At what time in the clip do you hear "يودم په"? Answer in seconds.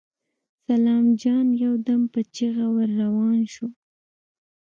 1.63-2.19